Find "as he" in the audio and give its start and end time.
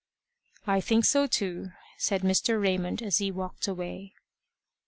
3.03-3.29